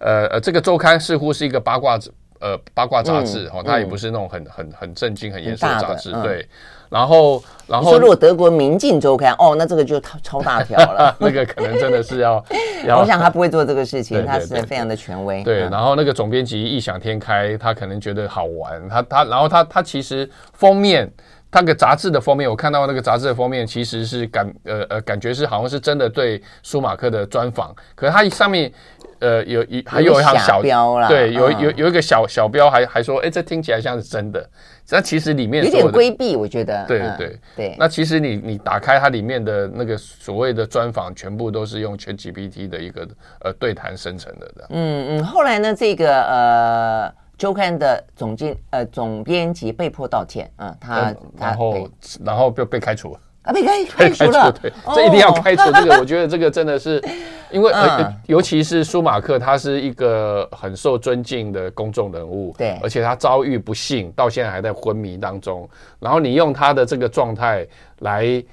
[0.01, 1.99] 呃呃，这个周刊似乎是一个八卦
[2.41, 6.11] 呃八卦杂志哈，它也不是那种很很很正经、很严肃的杂志。
[6.23, 6.49] 对，
[6.89, 12.43] 然后然后说如果德国《明镜周刊》哦，那这个就超超大条了， 那个可能真的是要
[12.89, 12.99] 要。
[13.01, 15.45] 我想他不会做这个事情，他是非常的权威。
[15.45, 21.13] 对，然后那个总编辑异想天开，他可能觉得好玩，他他然后他他其实封面，
[21.51, 28.73] 他个杂志的封面，我看到那个杂志的封面其实是感呃呃感觉是好像是真的对舒马克的专访，可是它上面。
[29.21, 34.49] 呃，有一还有一行小标啦，对，有有有一个小小标还还说，哎，这听起来像是真的，
[34.89, 36.87] 那其实里面有点规避，我觉得。
[36.87, 37.77] 对对对。
[37.79, 43.07] 那其实你你打开它里面的那个所谓的专访，全部都是用 ChatGPT 的一个
[43.43, 44.67] 呃对谈生成的的。
[44.71, 51.89] 嗯嗯，后来呢，这个呃周刊的总经呃总编辑被迫道歉，啊，他然后
[52.23, 53.21] 然后被被开除了。
[53.45, 55.99] 啊，被开 开除了，对，这一定要开除这个。
[55.99, 57.03] 我觉得这个真的是，
[57.51, 65.67] 因为呃，尤其是舒马克，他是一个很受尊敬的公众人物，对，而且他遭遇不幸，到现在还在昏迷当中。
[65.99, 67.67] 然后你用他的这个状态
[68.01, 68.45] 来。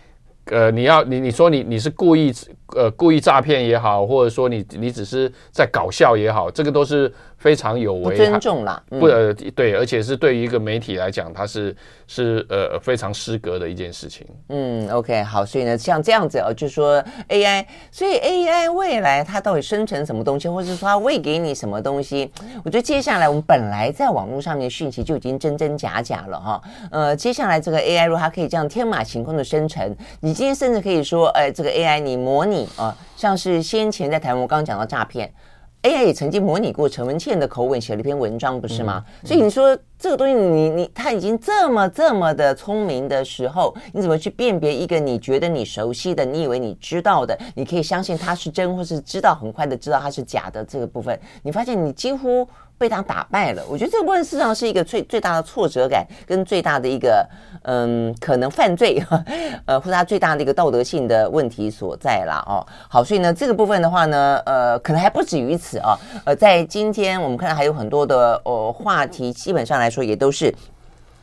[0.50, 2.34] 呃，你要你你说你你是故意
[2.74, 11.76] 呃故意诈骗也好，或者说你你只是在搞笑也好，这个都是非常有违不尊重啦，不呃对，而且是对于一个媒体来讲，它是
[12.08, 14.26] 是呃非常失格的一件事情。
[14.50, 22.32] 嗯，OK，好，所以呢，像这样子哦，就说 AI，所以 AI 未来它到底生成什么东西，或者说它喂给你什么东西？
[22.64, 30.38] 我觉得接下来我们本来在网络上面的讯息就已经真真假假了哈，呃，接下来这个 AI 如果它可以这样天马行空的生成，你。
[30.38, 35.34] 今天甚至可以说，哎，这个 AI 你模拟啊，像是先前在台湾我刚刚讲到诈骗
[35.84, 39.04] ，AI 也曾经模拟过陈文茜的口吻写了一篇文章，不是吗？
[39.22, 52.48] 嗯、所以你说这个东西你，你你他已经这么这么的聪明的时候，你怎么去辨别一个你觉得你熟悉的，你以为你知道的，你可以相信它是真，或是知道很快的知道它是假的这个部分，你发现你几乎。
[52.78, 57.28] 被他打败了，我觉得这个部分事实上是一个最最大的挫折感，跟最大的一个
[57.64, 59.02] 嗯可能犯罪，
[59.66, 62.44] 呃或者他最大的一个道德性的问题所在啦。
[62.46, 62.66] 哦。
[62.88, 70.54] 好，所以呢这个部分的话呢，呃可能还不止于此啊，呃在今天我们看到还有很多的呃话题，基本上来说也都是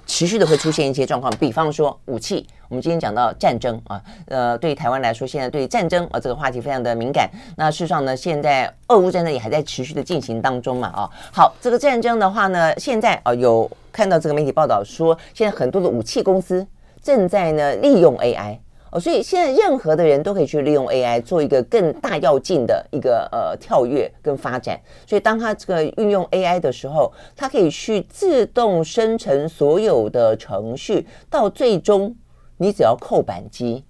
[0.07, 2.47] 持续的会出现一些状况，比方说武器。
[2.71, 7.31] 我们今天讲到战争啊，呃，对于台湾来说，现在对战争啊这个话题非常的敏感。
[7.57, 11.11] 那事实上呢，现在俄乌战争也还在持续的进行当中嘛啊。
[11.33, 16.67] 好，这个战争的话呢，现在啊有看到这个媒体报道说，现在很多的武器公司
[17.03, 18.59] 正在呢利用 AI。
[18.95, 24.81] 哦，所以现在任何的人都可以去利用 AI 做一个更大要进的一个呃跳跃跟发展。
[25.05, 32.15] 所以当他这个运用 AI 的时候，它可以去自动生成所有的程序，到最终
[32.57, 33.83] 你只要扣扳机。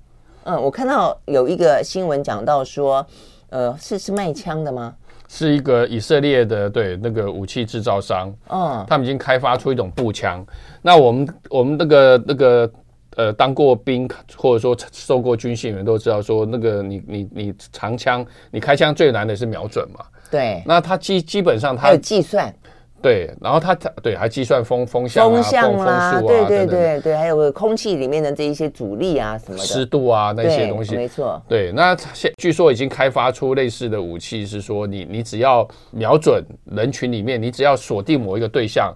[0.44, 3.06] 嗯，我看到有一个新闻讲到说，
[3.50, 4.94] 呃，是是卖枪的吗？
[5.28, 10.42] 是一个以色列的对那个武器制造商，嗯，他们已经开发出一种步枪。
[10.80, 12.72] 那我们我们那个那个。
[13.16, 20.04] 呃，当过兵或者说受过军训的人都知道，说那个你你你长枪，你开枪最难的是瞄准嘛。
[20.30, 20.62] 对。
[20.66, 22.54] 那它基基本上它还有计算。
[23.00, 30.96] 对，然后它它对还计算风风向啊、风向啦，风速啊，对对对对，还有个空气里面的这一些阻力啊什么的，湿度啊那些东西。
[30.96, 31.38] 没错。
[31.46, 38.90] 对，那现据说已经开发出类似的武器，是说你你只要瞄准人群里面，你只要锁定某一个对象。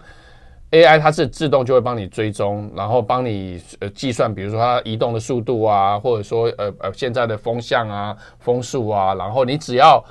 [0.71, 10.05] AI 它是自动就会帮你追踪，然后帮你呃计算，比如说它移动的速度啊，或者说呃呃现在的风向啊、风速啊，然后你只要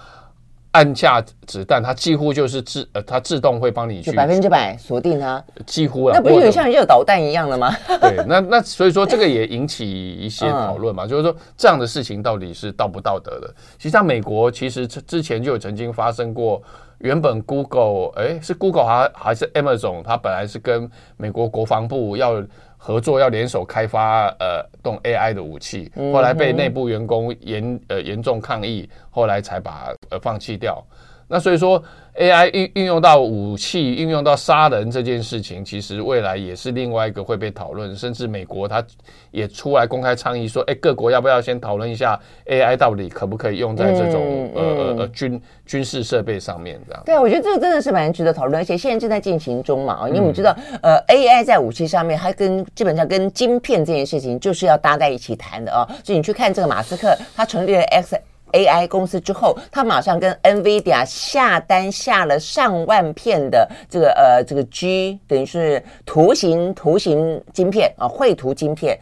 [0.77, 7.75] 按下子弹，它几乎就是自呃它自动会帮你去百分之百锁定它，几乎啊，那不是有像热导弹一样的吗？
[7.99, 13.51] 对，那那所以说这个也引起一些讨论嘛， 就是说这样的事情到底是道不道德的？
[13.77, 16.61] 其实像美国其实之前就有曾经发生过。
[16.99, 22.43] 原本 Google 哎，是 Google 还还是 Amazon，它本来是跟美国国防部要
[22.77, 30.81] 合作，要联手开发呃动 AI 的武器，后来被内部员工严呃严重抗议，后来才把呃放弃掉。
[31.27, 31.83] 那所以说。
[32.19, 38.83] AI 运运用到武器，运用到杀人这件事情，其实未来也是另外一个会被讨论，甚至美国它
[39.29, 47.03] 也出来公开倡议说，哎，各国要不要先讨论一下 AI 到底可不可以用在这种、嗯、呃呃呃军军事设备上面这样？
[47.05, 58.19] 对，我觉得这个真的是蛮值得讨论，而且现在正在进行中嘛啊，因为我们知道，呃，AI 在武器上面，它跟基本上跟晶片这件事情就是要搭在一起谈的啊，所以你去看这个马斯克，他成立了 X。
[58.53, 68.97] AI 公司之后，他马上跟 NVIDIA 下单下了上万片的这个呃这个 G，等于是图形图形晶片啊，绘图晶片。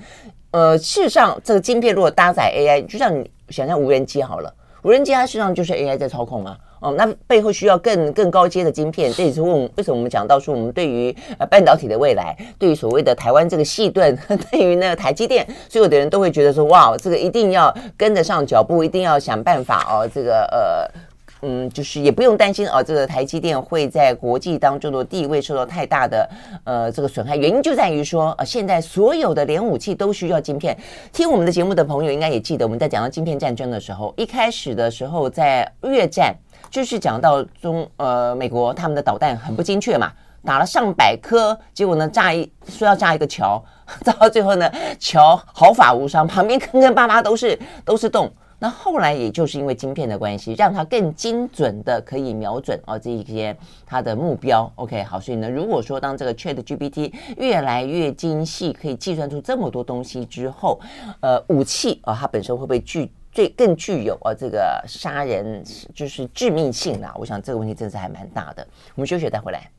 [0.52, 4.54] 呃，事实上，这个晶片如果搭载 AI，就像你想象无人机好了，
[4.84, 6.58] 无人机它实上就是 AI 在操控啊。
[6.86, 14.15] 哦，那背后需要更更高阶的晶片，这也是问为什么我们讲到说，我们对于呃半导体的未来，对于所谓的台湾这个细盾，
[14.52, 21.02] 对于那个台积电，所有的人都会觉得说，哇，这个一定要跟得上脚步，一定要想办法哦，这个呃，
[21.41, 26.30] 嗯，就是也不用担心哦，这个台积电会在国际当中的地位受到太大的
[26.65, 27.36] 呃这个损害。
[27.36, 30.78] 原因就在于说，呃，现在所有的连武器都需要晶片。
[31.12, 36.36] 听我们的节目的朋友应该也记得，我们在讲到晶片战争的时候，一开始的时候在越战。
[36.69, 40.12] 就是讲到中呃美国他们的导弹很不精确嘛，
[40.43, 43.63] 打了上百颗，结果呢炸一说要炸一个桥，
[44.04, 48.32] 到最后呢桥毫发无伤，旁边坑坑巴巴都是都是洞。
[48.58, 54.71] 那后来也就是因为晶片的关系，让它更精准的可以瞄准哦这一些它的目标。
[54.75, 60.80] OK 好，所以呢如果说当这个 ChatGPT 越来越精细，可以计算出这么多东西之后，
[61.19, 65.62] 呃武器啊、哦、它本身会不会具最更具有啊这个杀人
[65.93, 68.65] 就是致命性啦，我想这个问题真是还蛮大的。
[68.95, 69.69] 我们休息再回来。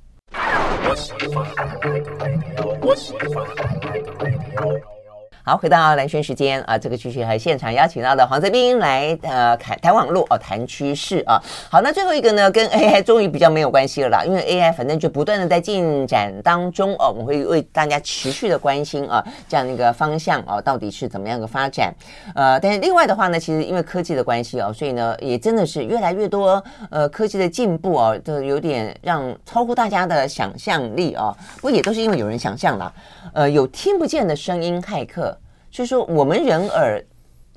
[5.48, 11.40] 好，回到蓝轩时间啊，这个继续和现场邀请到的黄泽斌来呃谈谈网络哦，谈趋势啊。
[11.70, 21.94] 好，那最后一个呢，跟 AI 终于比较没有关系了啦，因为 AI 反正就不断的在进展当中哦，我们会为大家持续的关心啊，这样一个方向哦，到底是怎么样的发展？
[22.34, 31.32] 呃，但是另外的话呢，其实因为科技的关系哦，所以呢，也真的是越来越多呃科技的进步哦，就有点让超乎大家的想象力啊。
[31.54, 32.92] 不过也都是因为有人想象了，
[33.32, 35.35] 呃，有听不见的声音骇客。
[35.76, 37.04] 就是说，我们人耳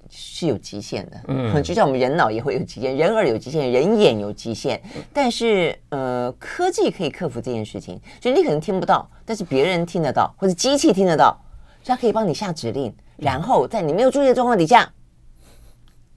[0.10, 4.82] 是有极限的，嗯，就像我们人脑也会有极限，人耳有极限，人眼有极限。
[5.14, 11.40] 但是，呃，科技可以克服这件事情，就你可能听不到，但是别人听得到，或者机器听得到，
[11.86, 14.92] 它可以帮你下指令，然后在你没有注意的状况底下，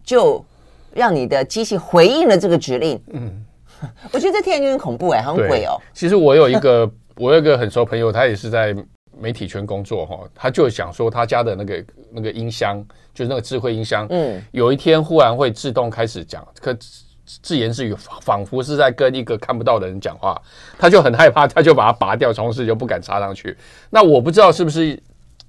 [0.03, 0.45] 就
[0.93, 3.01] 让你的机器回应了这个指令。
[3.13, 3.45] 嗯，
[4.11, 5.81] 我觉得这听起来有点恐怖哎、欸，好像鬼哦。
[5.95, 8.75] 其实我有一个，我有一个很熟朋友，他也是在。
[9.23, 16.77] 媒体圈工作哈，他就想说他家的那个那个音箱，就是那个智慧音箱，嗯，有一天忽然会自动开始讲，可
[17.25, 20.37] 自言自语，仿佛是在跟一个看不到的人讲话，
[20.77, 23.57] 他就很害怕，他就把它拔掉，从此就不敢插上去。
[23.91, 25.01] 那我不知道是不是，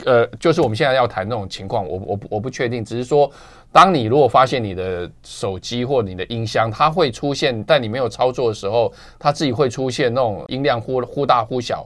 [0.05, 3.29] 呃，就是我们现在要谈那种情况，我我我不确定，只是说，
[3.71, 11.85] 当你如果发现你的手机或你的音箱，它会出现，但你没有操作的时候，它自己会出现那种音量忽忽大忽小。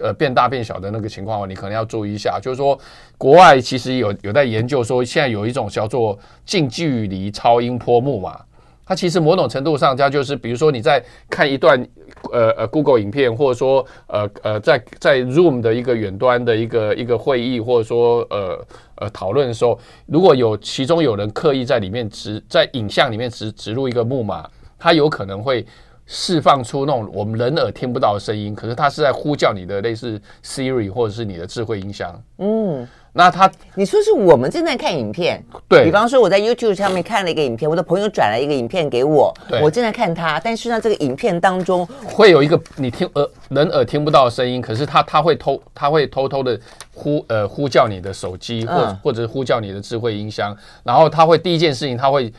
[0.00, 2.40] 呃，变大变小的那个情况，你可能要注意一下。
[2.40, 2.78] 就是说，
[3.18, 8.40] 国外其实有有在研究说，现在有一种叫做近距离超音波木马，
[8.86, 11.86] 它其实某种程度上，它就是比如说你在看一段
[12.32, 25.66] 呃呃 Google 影片，或者说呃呃在在 Zoom 的一个远端的一个一个会议，或者说呃呃讨论的时候，如果有其中有人刻意在里面植在影像里面植植入一个木马，它有可能会。
[26.14, 32.22] 释放出那种我们人耳听不到的声音，可是它是在呼叫你的类似 Siri 或者是你的智慧音箱。
[32.36, 39.32] 嗯，那它你说是我们正在看影片，对，比方说我在 YouTube 上面看了一个影片，我的朋友转了一个影片给我，
[39.62, 46.60] 我正在看它，但是呢，这个影片当中会有一个你听耳人耳听不到的声音，可是它它会偷它会偷偷的
[46.92, 50.54] 呼呃呼叫你的手机或或者是呼叫你的智慧音箱，
[50.84, 52.30] 然后它会第一件事情它会。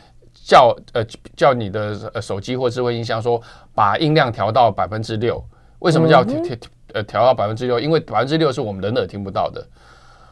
[0.44, 1.02] 叫呃
[1.34, 3.40] 叫你的呃手机或智慧音箱说，
[3.74, 5.42] 把音量调到百分之六，
[5.78, 6.56] 为什么叫调调
[6.92, 7.80] 呃调到百分之六？
[7.80, 9.66] 因为百分之六是我们人耳听不到的。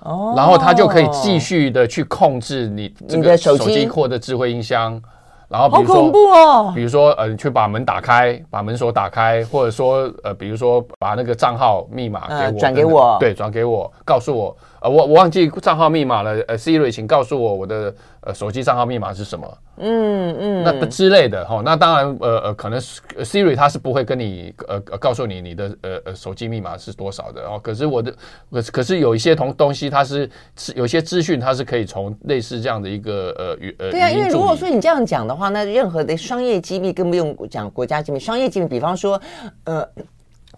[0.00, 5.00] 哦，然后它就可以继续的去控制你这个手机或者智慧音箱。
[5.48, 19.58] 然后比如说，比如说呃，你去把门打开，把门锁打开，或者说呃，比如说把那个账号密码给我，转给我，对，转给我，告诉我，呃，我我忘记账号密码了，呃，Siri，请告诉我我的呃手机账号密码是什么？
[19.78, 27.58] 嗯嗯，那之类的哈，那当然呃呃，可能 Siri 它是不会跟你呃呃告诉你你的呃呃手机密码是多少的哦。
[27.62, 28.14] 可是我的
[28.50, 39.20] 可可是有一些同东西它是是有些资讯它是可以从类似这样的一个呃语呃对啊，因为如果说你这样讲的话，那任何的商业机密更不用讲国家机密，商业机密，比方说
[39.64, 39.88] 呃。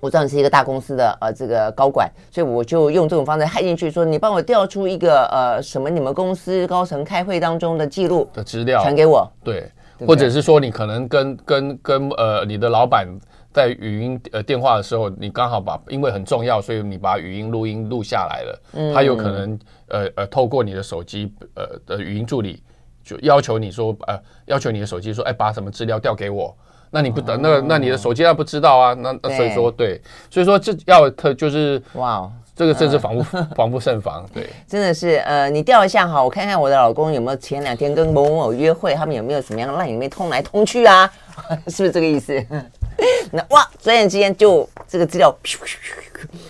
[0.04, 9.66] 我知道你是一个大公司的呃这个高管，所以我就用这种方式害进去，说你帮我调出一个呃什么你们公司高层开会当中的记录的资料传给我，对，
[10.06, 13.08] 或者是说你可能跟跟跟呃你的老板
[13.50, 22.62] 在语音呃电话的时候，你刚好把因为很重要，所以你把语音录音录下来了，嗯，他有可能呃呃透过你的手机呃的语音助理
[23.02, 26.54] 就要求你说呃要求你的手机说哎把什么资料调给我。
[26.94, 28.94] 那你不得，那那你的手机他不知道啊？
[28.94, 33.22] 那那所以说对，所以说这要特就是哇，这个真是防不
[33.56, 34.24] 防不胜防。
[34.32, 41.10] 对，真的是呃，你调一下哈，我看看我的老公有没有前两天跟某某某约会，他们有没有什么样的 LINE 里面通来通去啊？
[41.66, 42.40] 是不是这个意思？
[43.32, 45.36] 那哇，转眼之间就这个资料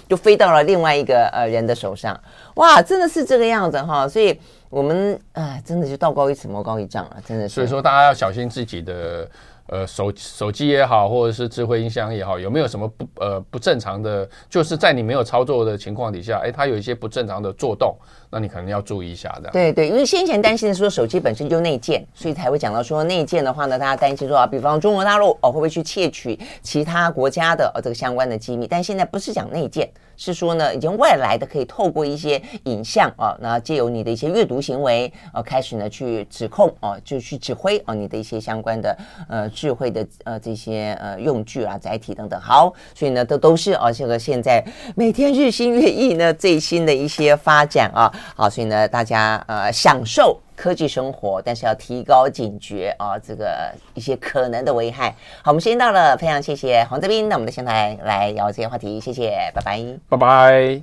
[0.06, 2.20] 就飞到了另外一个呃人的手上，
[2.56, 4.06] 哇，真的是这个样子哈。
[4.06, 4.38] 所以
[4.68, 7.54] 我们啊，真的就道高一尺，魔高一丈了，真的是。
[7.54, 9.26] 所以说大家要小心自己的。
[9.66, 14.28] 呃，手手机也好，或者是智慧音箱也好，有没有什么不呃不正常的？
[14.50, 17.96] 就是在你没有操作的情况底下，哎，它有一些不正常的作动，
[18.34, 19.48] 那你可能要注意一下的。
[19.52, 28.66] 对对，因为先前担心的说手机本身就内建，所以才会讲到说内建的话呢，大家担心说啊，比方中国大陆哦会不会去窃取其他国家的呃这个相关的机密？
[28.66, 29.88] 但现在不是讲内建。
[30.16, 38.96] 是说呢，已经外来的可以透过一些影像啊，那借由你的一些阅读行为啊，开始呢去指控哦，就去指挥哦你的一些相关的
[39.28, 42.40] 呃智慧的呃这些呃用具啊载体等等。
[42.40, 44.64] 好，所以呢都都是啊这个现在
[44.94, 50.40] 每天日新月异呢最新的一些发展啊，好，所以呢大家呃享受。
[50.56, 53.18] 科技生活，但是要提高警觉啊！
[53.18, 55.10] 这个一些可能的危害。
[55.42, 60.80] 好，我们时间到了，非常谢谢黄泽斌，那我们的先来来聊这些话题，谢谢，拜拜，拜拜。